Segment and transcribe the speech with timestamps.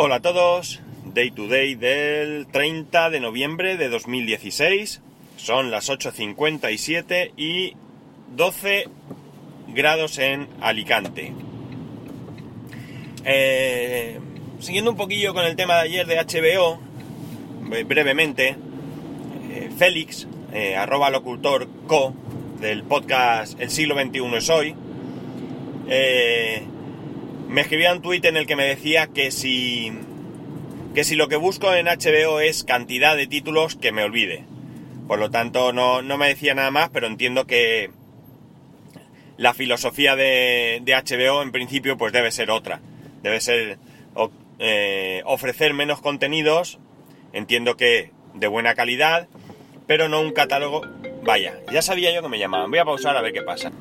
[0.00, 0.78] Hola a todos,
[1.12, 5.00] Day to Day del 30 de noviembre de 2016.
[5.36, 7.74] Son las 8.57 y
[8.36, 8.84] 12
[9.74, 11.32] grados en Alicante.
[13.24, 14.20] Eh,
[14.60, 16.78] siguiendo un poquillo con el tema de ayer de HBO,
[17.84, 18.54] brevemente,
[19.50, 22.14] eh, Félix, eh, arroba locutor co
[22.60, 24.76] del podcast El siglo XXI es hoy,
[27.48, 29.92] me escribía un tuit en el que me decía que si,
[30.94, 34.44] que si lo que busco en HBO es cantidad de títulos, que me olvide.
[35.06, 37.90] Por lo tanto, no, me decía nada más, pero entiendo que
[39.38, 42.80] la filosofía de, HBO en principio pues debe ser otra.
[43.22, 43.78] Debe ser
[44.58, 46.78] eh, ofrecer menos contenidos,
[47.32, 49.28] entiendo que de buena calidad,
[49.86, 50.82] pero no un catálogo...
[51.22, 52.70] Vaya, ya sabía yo que me llamaban.
[52.70, 53.72] Voy a pausar a ver qué pasa.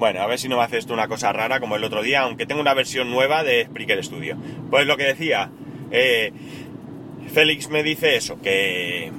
[0.00, 2.22] Bueno, a ver si no me haces esto una cosa rara como el otro día,
[2.22, 4.34] aunque tengo una versión nueva de Spreaker Studio.
[4.70, 5.50] Pues lo que decía,
[5.90, 6.32] eh,
[7.30, 9.12] Félix me dice eso, que,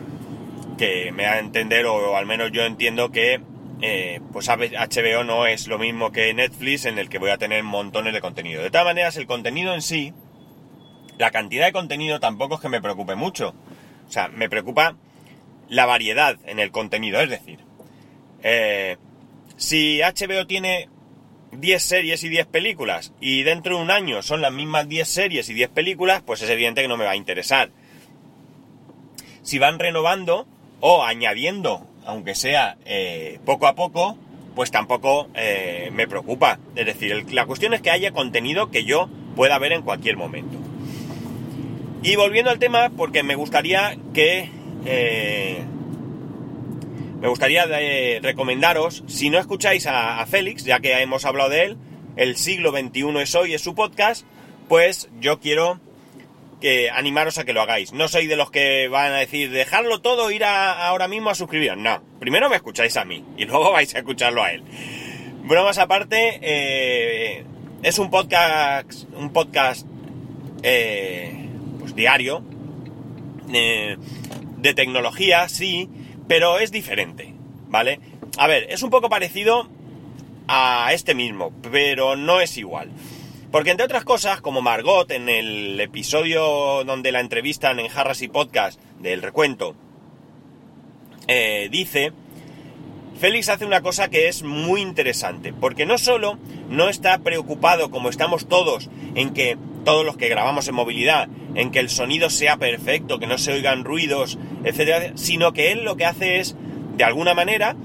[0.79, 3.41] que me da a entender, o, al menos yo entiendo que
[3.83, 7.61] eh, pues HBO no es lo mismo que Netflix en el que voy a tener
[7.61, 8.63] montones de contenido.
[8.63, 10.15] De todas maneras, el contenido en sí,
[11.19, 13.53] la cantidad de contenido tampoco es que me preocupe mucho.
[14.09, 14.95] O sea, me preocupa
[15.69, 17.59] la variedad en el contenido, es decir,
[18.41, 18.97] eh,
[19.61, 20.89] si HBO tiene
[21.51, 25.49] 10 series y 10 películas y dentro de un año son las mismas 10 series
[25.49, 27.69] y 10 películas, pues es evidente que no me va a interesar.
[29.43, 30.47] Si van renovando
[30.79, 34.17] o añadiendo, aunque sea eh, poco a poco,
[34.55, 36.57] pues tampoco eh, me preocupa.
[36.75, 40.57] Es decir, la cuestión es que haya contenido que yo pueda ver en cualquier momento.
[42.01, 44.49] Y volviendo al tema, porque me gustaría que
[44.85, 45.63] eh,
[47.21, 51.77] me gustaría eh, recomendaros, si no escucháis a, Félix, ya que hemos hablado de él,
[52.15, 54.25] el siglo XXI es hoy, es su podcast,
[54.67, 55.79] pues yo quiero
[56.61, 57.93] que animaros a que lo hagáis.
[57.93, 61.77] No soy de los que van a decir, dejarlo todo, ir ahora mismo a suscribiros.
[61.77, 64.63] No, primero me escucháis a mí y luego vais a escucharlo a él.
[65.43, 67.45] Bromas aparte, eh,
[67.83, 69.85] es un podcast, un podcast
[70.63, 72.43] eh, pues diario,
[73.47, 75.87] de tecnología, sí,
[76.27, 77.33] pero es diferente,
[77.67, 77.99] ¿vale?
[78.37, 79.67] A ver, es un poco parecido
[80.47, 82.89] a este mismo, pero no es igual.
[83.51, 88.29] Porque entre otras cosas, como Margot en el episodio donde la entrevistan en Harras y
[88.29, 89.75] Podcast del recuento,
[91.27, 92.13] eh, dice,
[93.19, 96.37] Félix hace una cosa que es muy interesante, porque no solo
[96.69, 101.71] no está preocupado como estamos todos en que todos los que grabamos en movilidad, en
[101.71, 105.97] que el sonido sea perfecto, que no se oigan ruidos, etcétera, sino que él lo
[105.97, 106.55] que hace es,
[106.97, 107.75] de alguna manera,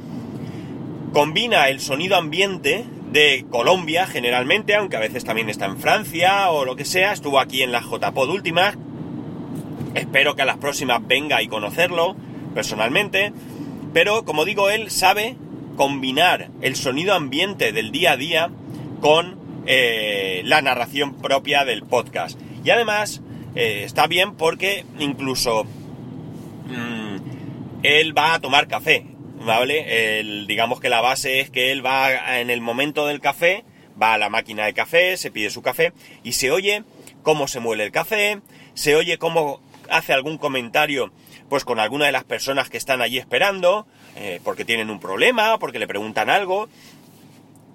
[1.13, 6.65] combina el sonido ambiente de Colombia generalmente, aunque a veces también está en Francia o
[6.65, 8.75] lo que sea, estuvo aquí en la JPod última,
[9.95, 12.17] espero que a las próximas venga y conocerlo
[12.55, 13.33] personalmente,
[13.95, 15.37] pero como digo, él sabe
[15.77, 18.51] combinar el sonido ambiente del día a día
[19.01, 22.39] con eh, la narración propia del podcast.
[22.65, 23.23] Y además
[23.55, 25.65] eh, está bien porque incluso
[26.67, 27.17] mm,
[27.83, 29.07] él va a tomar café,
[29.45, 30.23] ¿vale?
[30.47, 33.65] digamos que la base es que él va en el momento del café,
[34.01, 36.85] va a la máquina de café, se pide su café y se oye
[37.23, 38.41] cómo se muele el café,
[38.75, 41.13] se oye cómo hace algún comentario
[41.49, 45.59] pues con alguna de las personas que están allí esperando, eh, porque tienen un problema,
[45.59, 46.69] porque le preguntan algo,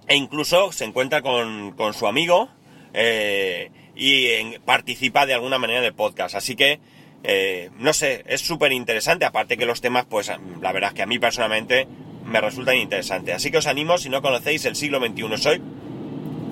[0.07, 2.50] e incluso se encuentra con, su amigo
[2.94, 6.35] eh, y participa de alguna manera del podcast.
[6.35, 6.79] Así que,
[7.23, 11.03] eh, no sé, es súper interesante, aparte que los temas, pues la verdad es que
[11.03, 11.88] a mí personalmente
[12.25, 13.35] me resultan interesantes.
[13.35, 15.61] Así que os animo, si no conocéis el siglo XXI soy,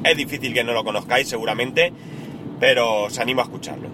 [0.04, 1.92] es difícil que no lo conozcáis seguramente,
[2.60, 3.90] pero os animo a escucharlo.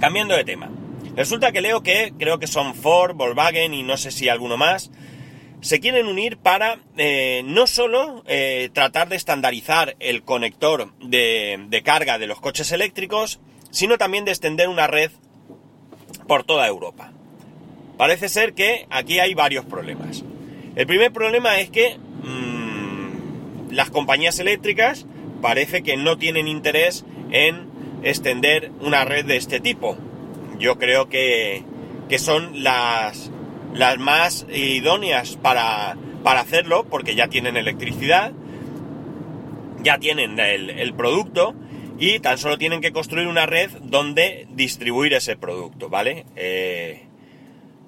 [0.00, 0.70] Cambiando de tema.
[1.16, 4.90] Resulta que leo que creo que son Ford, Volkswagen y no sé si alguno más,
[5.66, 12.18] se quieren unir para eh, no solo eh, tratar de estandarizar el conector de, carga
[12.18, 13.40] de los coches eléctricos,
[13.70, 15.10] sino también de extender una red
[16.28, 17.12] por toda Europa.
[17.96, 20.22] Parece ser que aquí hay varios problemas.
[20.76, 25.04] El primer problema es que mm, las compañías eléctricas
[25.42, 27.68] parece que no tienen interés en
[28.04, 29.96] extender una red de este tipo.
[30.60, 31.64] Yo creo que,
[32.08, 33.32] que son las,
[33.76, 38.32] las más idóneas para, hacerlo, porque ya tienen electricidad,
[39.82, 41.54] ya tienen el, producto
[41.98, 46.24] y tan solo tienen que construir una red donde distribuir ese producto, ¿vale?
[46.36, 47.02] Eh,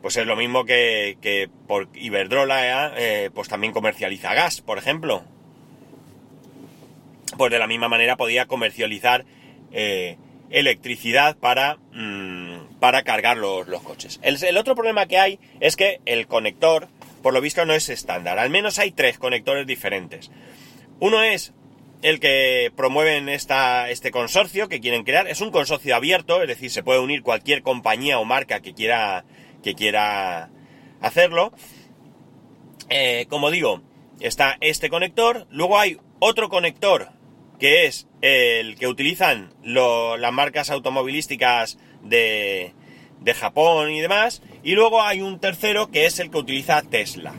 [0.02, 5.25] pues es lo mismo que, por Iberdrola, eh, pues también comercializa gas, por ejemplo.
[7.37, 9.25] Pues de la misma manera podía comercializar
[9.73, 10.17] eh,
[10.50, 12.28] electricidad para, mm,
[12.81, 14.21] para cargar los, los coches.
[14.23, 16.89] El, otro problema que hay es que el conector,
[17.23, 18.39] por lo visto, no es estándar.
[18.39, 20.31] Al menos hay tres conectores diferentes.
[21.01, 21.53] Uno es
[22.03, 25.27] el que promueven esta, este consorcio que quieren crear.
[25.29, 29.25] Es un consorcio abierto, es decir, se puede unir cualquier compañía o marca que quiera,
[29.63, 30.51] que quiera
[31.01, 31.53] hacerlo.
[32.89, 33.83] Eh, como digo,
[34.21, 35.47] está este conector.
[35.51, 37.18] Luego hay otro conector
[37.59, 42.73] que es el que utilizan las marcas automovilísticas de,
[43.35, 44.43] Japón y demás.
[44.63, 47.35] Y luego hay un tercero que es el que utiliza Tesla.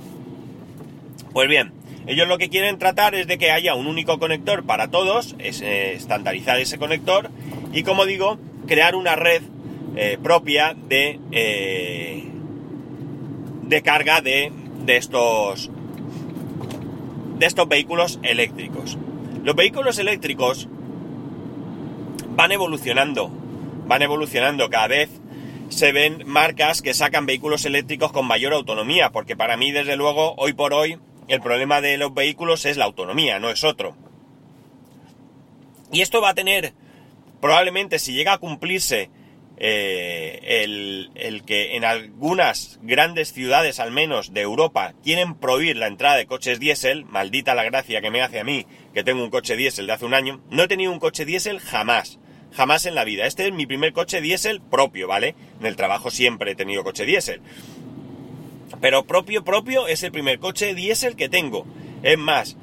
[1.34, 1.74] Pues bien,
[2.06, 5.94] ellos lo que quieren tratar es de que haya un único conector para todos, eh,
[5.96, 7.32] estandarizar ese conector
[7.74, 8.38] y como digo,
[8.68, 9.42] crear una red
[9.96, 12.24] eh, propia de, eh,
[13.64, 14.52] de carga de,
[14.86, 15.70] de, estos,
[17.38, 18.98] de estos vehículos eléctricos.
[19.44, 20.68] Los vehículos eléctricos
[22.30, 23.30] van evolucionando,
[23.88, 25.10] van evolucionando cada vez
[25.70, 30.34] se ven marcas que sacan vehículos eléctricos con mayor autonomía, porque para mí, desde luego,
[30.38, 30.98] hoy por hoy,
[31.28, 33.96] el problema de los vehículos es la autonomía, no es otro.
[35.92, 36.74] Y esto va a tener,
[37.40, 39.10] probablemente, si llega a cumplirse
[39.58, 45.88] eh, el, el, que en algunas grandes ciudades, al menos de Europa, quieren prohibir la
[45.88, 48.66] entrada de coches diésel, maldita la gracia que me hace a mí,
[49.00, 51.62] que tengo un coche diésel de hace un año, no he tenido un coche diésel
[51.62, 52.20] jamás,
[52.52, 53.28] jamás en la vida.
[53.28, 55.36] Este es mi primer coche diésel propio, ¿vale?
[55.62, 57.40] En el trabajo siempre he tenido coche diésel.
[58.82, 61.66] Pero propio, propio es el primer coche diésel que tengo.
[62.04, 62.58] Es más,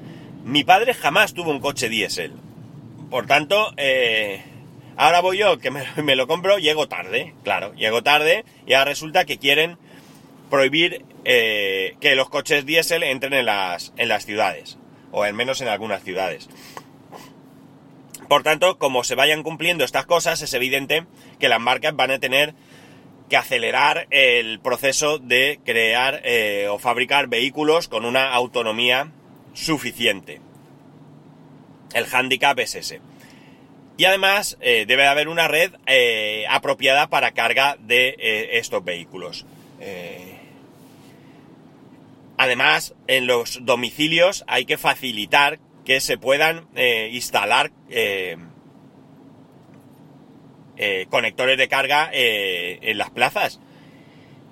[0.44, 2.32] mi padre jamás tuvo un coche diésel.
[3.08, 4.42] Por tanto, eh,
[4.98, 9.24] ahora voy yo, que me, lo compro, llego tarde, claro, llego tarde y ahora resulta
[9.24, 9.78] que quieren
[10.50, 14.76] prohibir eh, que los coches diésel entren en las, en las ciudades,
[15.12, 16.48] o al menos en algunas ciudades.
[18.28, 21.06] Por tanto, como se vayan cumpliendo estas cosas, es evidente
[21.38, 22.54] que las marcas van a tener
[23.28, 29.12] que acelerar el proceso de crear eh, o fabricar vehículos con una autonomía
[29.52, 30.40] suficiente.
[31.92, 33.00] El handicap es ese.
[33.96, 39.46] Y además eh, debe haber una red eh, apropiada para carga de estos vehículos.
[42.38, 46.68] Además, en los domicilios hay que facilitar que se puedan
[47.12, 47.70] instalar
[50.78, 53.60] eh, conectores de carga eh, en las plazas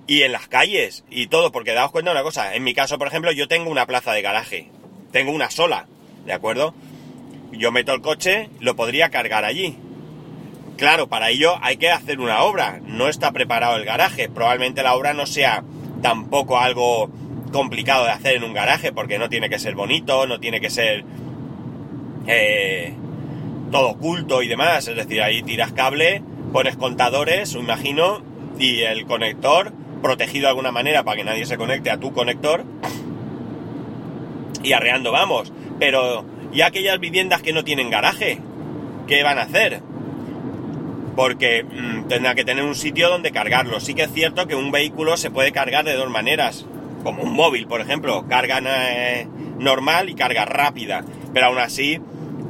[0.06, 2.96] y en las calles y todo, porque daos cuenta de una cosa, en mi caso,
[2.96, 4.70] por ejemplo, yo tengo una plaza de garaje,
[5.12, 5.86] tengo una sola,
[6.24, 6.74] ¿de acuerdo?
[7.52, 9.76] Yo meto el coche, lo podría cargar allí.
[10.78, 14.94] Claro, para ello hay que hacer una obra, no está preparado el garaje, probablemente la
[14.94, 15.62] obra no sea
[16.00, 17.10] tampoco algo
[17.54, 20.70] complicado de hacer en un garaje, porque no tiene que ser bonito, no tiene que
[20.70, 21.04] ser...
[22.26, 22.92] Eh,
[23.70, 26.22] todo oculto y demás, es decir, ahí tiras cable,
[26.52, 28.22] pones contadores, imagino,
[28.58, 29.72] y el conector
[30.02, 32.64] protegido de alguna manera para que nadie se conecte a tu conector.
[34.62, 35.52] Y arreando vamos.
[35.78, 38.38] Pero, ¿y aquellas viviendas que no tienen garaje?
[39.06, 39.80] ¿Qué van a hacer?
[41.14, 43.78] Porque mmm, tendrá que tener un sitio donde cargarlo.
[43.80, 46.66] Sí que es cierto que un vehículo se puede cargar de dos maneras.
[47.04, 48.26] Como un móvil, por ejemplo.
[48.28, 49.28] Carga eh,
[49.58, 51.04] normal y carga rápida.
[51.32, 52.00] Pero aún así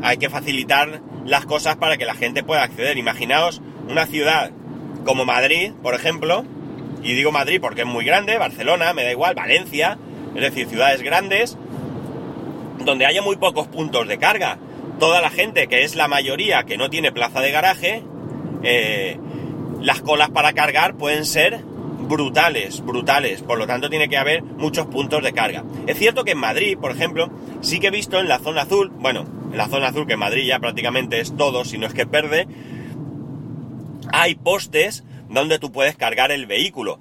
[0.03, 2.97] hay que facilitar las cosas para que la gente pueda acceder.
[2.97, 4.51] Imaginaos una ciudad
[5.05, 6.44] como Madrid, por ejemplo,
[7.03, 9.99] y digo Madrid porque es muy grande, Barcelona, me da igual, Valencia,
[10.34, 11.58] es decir, ciudades grandes,
[12.79, 14.58] donde haya muy pocos puntos de carga.
[14.99, 18.03] Toda la gente, que es la mayoría, que no tiene plaza de garaje,
[18.63, 19.19] eh,
[19.81, 21.63] las colas para cargar pueden ser
[22.08, 23.43] brutales, brutales.
[23.43, 25.65] Por lo tanto, tiene que haber muchos puntos de carga.
[25.87, 27.31] Es cierto que en Madrid, por ejemplo,
[27.61, 30.19] sí que he visto en la zona azul, bueno, en la zona azul, que en
[30.19, 32.46] Madrid ya prácticamente es todo, si no es que verde,
[34.13, 37.01] hay postes donde tú puedes cargar el vehículo.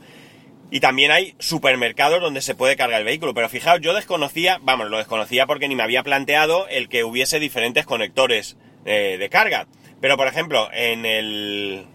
[0.72, 3.36] Y también hay supermercados donde se puede cargar el vehículo.
[3.36, 7.39] Pero fijaos, yo desconocía, vamos, lo desconocía porque ni me había planteado el que hubiese
[7.39, 9.67] diferentes conectores eh, de carga.
[10.01, 11.86] Pero por ejemplo, en el.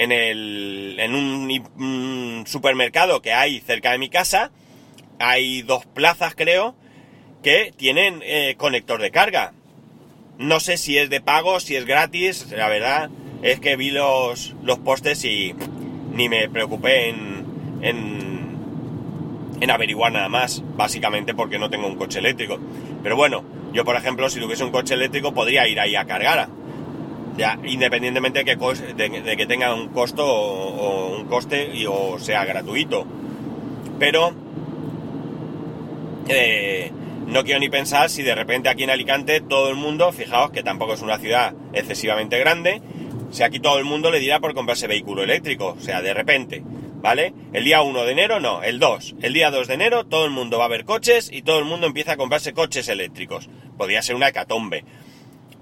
[0.00, 0.96] En el.
[0.98, 4.50] En un, supermercado que hay cerca de mi casa,
[5.18, 6.74] hay dos plazas, creo,
[7.42, 9.52] que tienen eh, conector de carga.
[10.38, 13.10] No sé si es de pago, si es gratis, la verdad
[13.42, 15.54] es que vi los, los postes y
[16.14, 17.44] ni me preocupé en,
[17.82, 18.56] en,
[19.60, 22.58] en averiguar nada más, básicamente porque no tengo un coche eléctrico.
[23.02, 26.48] Pero bueno, yo por ejemplo, si tuviese un coche eléctrico podría ir ahí a cargar.
[27.40, 32.44] Ya, independientemente de que, de, que tenga un costo o, un coste y, o sea
[32.44, 33.06] gratuito.
[33.98, 34.34] Pero
[36.28, 36.92] eh,
[37.26, 40.62] no quiero ni pensar si de repente aquí en Alicante todo el mundo, fijaos que
[40.62, 42.82] tampoco es una ciudad excesivamente grande,
[43.30, 46.62] Si aquí todo el mundo le dirá por comprarse vehículo eléctrico, o sea, de repente,
[46.62, 47.32] ¿vale?
[47.54, 49.14] El día 1 de enero no, el 2.
[49.22, 51.64] El día 2 de enero todo el mundo va a ver coches y todo el
[51.64, 53.48] mundo empieza a comprarse coches eléctricos.
[53.78, 54.84] Podría ser una hecatombe,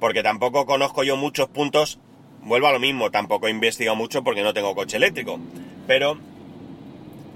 [0.01, 1.99] porque tampoco conozco yo muchos puntos,
[2.43, 5.39] vuelvo a lo mismo, tampoco he investigado mucho porque no tengo coche eléctrico,
[5.87, 6.19] pero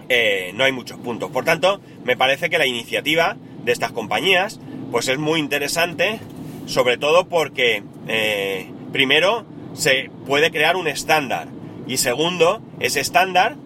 [0.08, 1.30] eh, no hay muchos puntos.
[1.30, 6.20] Por tanto, me parece que la iniciativa de estas compañías, pues es muy interesante,
[6.66, 11.48] sobre todo porque, eh, primero, se puede crear un estándar.
[11.86, 13.56] Y segundo, ese estándar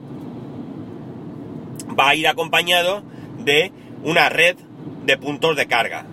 [1.99, 3.03] va a ir acompañado
[3.39, 3.73] de
[4.05, 4.57] una red
[5.05, 6.07] de puntos de carga.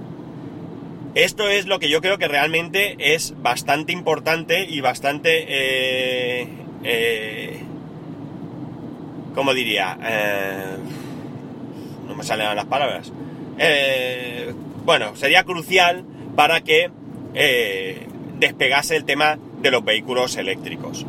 [1.15, 5.45] Esto es lo que yo creo que realmente es bastante importante y bastante...
[5.47, 6.47] Eh,
[6.83, 7.59] eh,
[9.35, 9.97] ¿Cómo diría?
[10.03, 10.77] Eh,
[12.07, 13.11] no me salen las palabras.
[13.57, 14.53] Eh,
[14.85, 16.03] bueno, sería crucial
[16.35, 16.89] para que
[18.37, 21.05] despegase el tema de los vehículos eléctricos.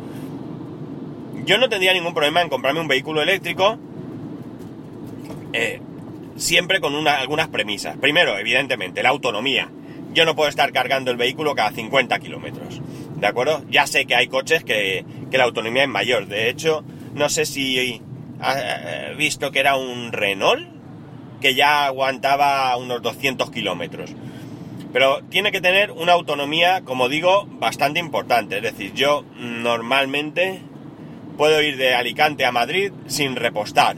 [1.45, 3.77] Yo no tendría ningún problema en comprarme un vehículo eléctrico
[6.35, 7.97] siempre con algunas premisas.
[7.97, 9.69] Primero, evidentemente, la autonomía.
[10.15, 12.81] Yo no puedo estar cargando el vehículo cada 50 kilómetros.
[13.17, 13.63] ¿De acuerdo?
[13.69, 16.27] Ya sé que hay coches que, que, la autonomía es mayor.
[16.27, 18.01] De hecho, no sé si
[18.39, 20.67] has visto que era un Renault
[21.41, 24.15] que ya aguantaba unos 200 kilómetros.
[24.93, 28.55] Pero tiene que tener una autonomía, como digo, bastante importante.
[28.55, 30.61] Es decir, yo normalmente
[31.37, 33.97] puedo ir de Alicante a Madrid sin repostar.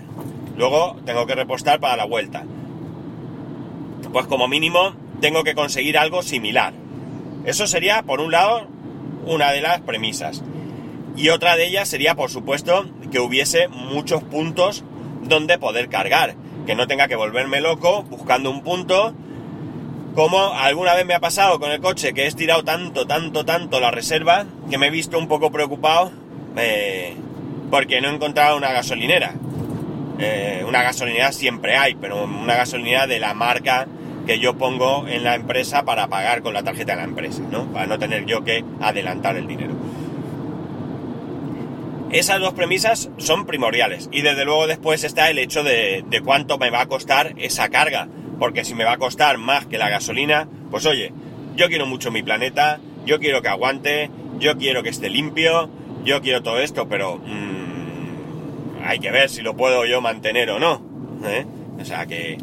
[0.57, 2.43] Luego tengo que repostar para la vuelta.
[4.11, 6.73] Pues como mínimo tengo que conseguir algo similar.
[7.45, 8.67] Eso sería, por un lado,
[9.25, 10.43] una de las premisas.
[11.15, 14.83] Y otra de ellas sería, por supuesto, que hubiese muchos puntos
[15.23, 16.35] donde poder cargar.
[16.65, 19.13] Que no tenga que volverme loco buscando un punto.
[20.13, 23.79] Como alguna vez me ha pasado con el coche, que he estirado tanto, tanto, tanto
[23.79, 26.11] la reserva, que me he visto un poco preocupado
[26.57, 27.15] eh,
[27.69, 29.33] porque no he encontrado una gasolinera.
[30.19, 33.87] Eh, una gasolinera siempre hay, pero una gasolinera de la marca
[34.27, 37.71] que yo pongo en la empresa para pagar con la tarjeta de la empresa, ¿no?
[37.71, 39.73] Para no tener yo que adelantar el dinero.
[42.11, 46.69] Esas dos premisas son primordiales y desde luego después está el hecho de, cuánto me
[46.69, 48.07] va a costar esa carga,
[48.37, 51.13] porque si me va a costar más que la gasolina, pues oye,
[51.55, 55.69] yo quiero mucho mi planeta, yo quiero que aguante, yo quiero que esté limpio,
[56.03, 60.59] yo quiero todo esto, pero mmm, hay que ver si lo puedo yo mantener o
[60.59, 60.81] no.
[61.25, 61.45] ¿eh?
[61.79, 62.37] O sea que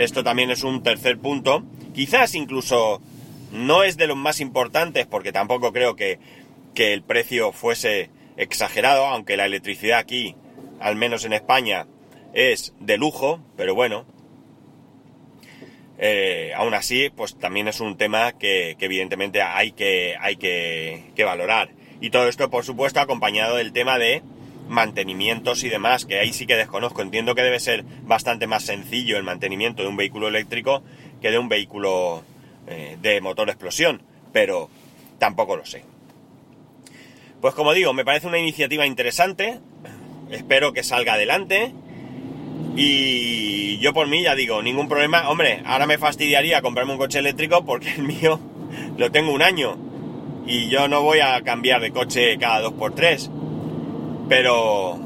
[0.00, 1.62] esto también es un tercer punto.
[1.92, 3.02] Quizás incluso
[3.52, 6.18] no es de los más importantes porque tampoco creo que,
[6.74, 10.34] el precio fuese exagerado, aunque la electricidad aquí,
[10.80, 11.86] al menos en España,
[12.32, 14.06] es de lujo, pero bueno.
[15.98, 21.24] Eh, aún así, pues también es un tema que, evidentemente hay, que, hay que, que
[21.24, 21.72] valorar.
[22.00, 24.22] Y todo esto, por supuesto, acompañado del tema de
[24.70, 27.02] mantenimientos y demás, que ahí sí que desconozco.
[27.02, 30.82] Entiendo que debe ser bastante más sencillo el mantenimiento de un vehículo eléctrico
[31.20, 32.22] que de un vehículo
[32.68, 34.00] eh, de motor explosión,
[34.32, 34.70] pero
[35.18, 35.82] tampoco lo sé.
[37.40, 39.58] Pues como digo, me parece una iniciativa interesante,
[40.30, 41.72] espero que salga adelante
[42.76, 45.28] y yo por mí ya digo, ningún problema.
[45.28, 48.38] Hombre, ahora me fastidiaría comprarme un coche eléctrico porque el mío
[48.96, 49.76] lo tengo un año
[50.46, 53.30] y yo no voy a cambiar de coche cada dos por tres
[54.30, 54.98] pero.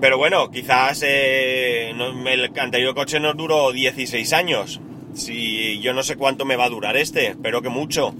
[0.00, 4.80] Pero bueno, quizás eh, el anterior coche nos duró 16 años.
[5.14, 8.14] Si yo no sé cuánto me va a durar este, espero que mucho.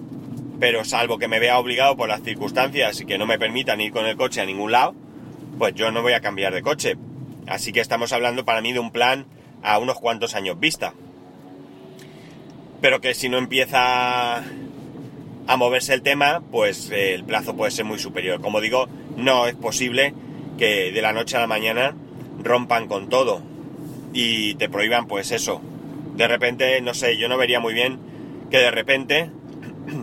[0.60, 3.92] Pero salvo que me vea obligado por las circunstancias y que no me permitan ir
[3.92, 4.94] con el coche a ningún lado,
[5.56, 6.96] pues yo no voy a cambiar de coche.
[7.46, 9.24] Así que estamos hablando para mí de un plan
[9.62, 10.92] a unos cuantos años vista.
[12.80, 14.42] Pero que si no empieza
[15.48, 18.40] a moverse el tema, pues eh, el plazo puede ser muy superior.
[18.40, 18.86] Como digo,
[19.16, 20.12] no es posible
[20.58, 21.96] que de la noche a la mañana
[22.44, 23.40] rompan con todo
[24.12, 25.62] y te prohíban pues eso.
[26.16, 27.98] De repente, no sé, yo no vería muy bien
[28.50, 29.30] que de repente,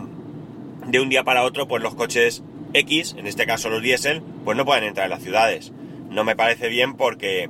[0.88, 4.56] de un día para otro, pues los coches X, en este caso los diésel, pues
[4.56, 5.72] no pueden entrar en las ciudades.
[6.10, 7.48] No me parece bien porque,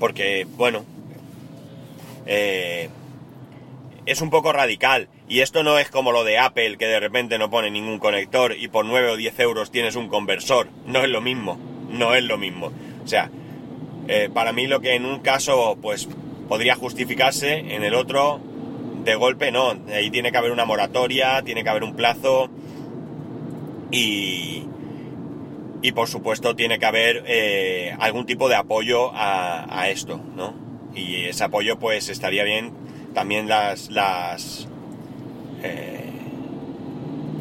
[0.00, 0.86] porque, bueno,
[2.24, 2.88] eh,
[4.06, 5.08] es un poco radical.
[5.32, 8.54] Y esto no es como lo de Apple, que de repente no pone ningún conector
[8.54, 10.68] y por 9 o 10 euros tienes un conversor.
[10.86, 11.58] No es lo mismo,
[11.88, 12.70] no es lo mismo.
[13.02, 13.30] O sea,
[14.08, 16.06] eh, para mí lo que en un caso pues
[16.50, 18.42] podría justificarse, en el otro
[19.04, 19.74] de golpe no.
[19.90, 22.50] Ahí tiene que haber una moratoria, tiene que haber un plazo
[23.90, 24.64] y,
[25.80, 30.52] y por supuesto tiene que haber eh, algún tipo de apoyo a, a esto, ¿no?
[30.94, 32.74] Y ese apoyo pues estaría bien
[33.14, 34.68] también las, las,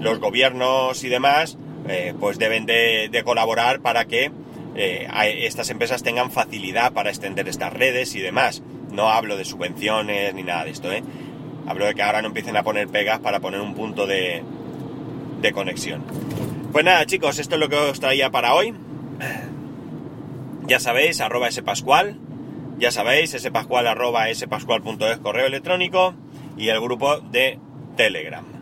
[0.02, 4.32] los gobiernos y demás eh, pues deben de, colaborar para que
[4.76, 5.08] eh,
[5.46, 8.62] estas empresas tengan facilidad para extender estas redes y demás.
[8.92, 11.04] No hablo de subvenciones ni nada de esto, ¿eh?
[11.68, 14.44] Hablo de que ahora no empiecen a poner pegas para poner un punto de,
[15.42, 16.04] de conexión.
[16.72, 18.74] Pues nada, chicos, esto es lo que os traía para hoy.
[20.68, 22.18] Ya sabéis, arroba pascual
[22.82, 26.16] ya sabéis, spascual arroba spascual.es correo electrónico
[26.58, 27.60] y el grupo de
[27.96, 28.61] Telegram.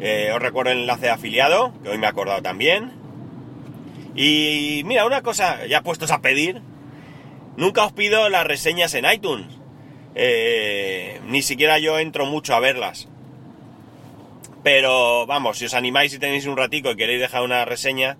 [0.00, 2.92] Eh, os recuerdo el enlace de afiliado, que hoy me he acordado también.
[4.14, 6.62] Y mira, una cosa, ya puestos a pedir,
[7.56, 9.46] nunca os pido las reseñas en iTunes.
[10.14, 13.08] Eh, ni siquiera yo entro mucho a verlas.
[14.62, 18.16] Pero vamos, si os animáis y tenéis un ratico y queréis dejar una reseña,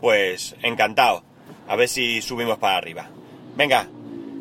[0.00, 1.24] pues encantado.
[1.68, 3.08] A ver si subimos para arriba.
[3.56, 3.88] Venga,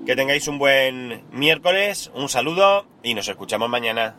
[0.05, 4.15] que tengáis un buen miércoles, un saludo y nos escuchamos mañana.